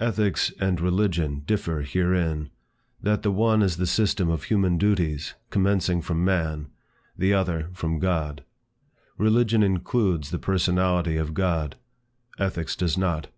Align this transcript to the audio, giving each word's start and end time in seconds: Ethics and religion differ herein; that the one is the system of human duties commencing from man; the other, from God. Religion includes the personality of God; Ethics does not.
Ethics 0.00 0.52
and 0.58 0.80
religion 0.80 1.44
differ 1.46 1.82
herein; 1.82 2.50
that 3.00 3.22
the 3.22 3.30
one 3.30 3.62
is 3.62 3.76
the 3.76 3.86
system 3.86 4.28
of 4.28 4.42
human 4.42 4.76
duties 4.78 5.34
commencing 5.50 6.02
from 6.02 6.24
man; 6.24 6.66
the 7.16 7.32
other, 7.32 7.68
from 7.72 8.00
God. 8.00 8.42
Religion 9.16 9.62
includes 9.62 10.30
the 10.32 10.40
personality 10.40 11.16
of 11.16 11.34
God; 11.34 11.76
Ethics 12.36 12.74
does 12.74 12.98
not. 12.98 13.28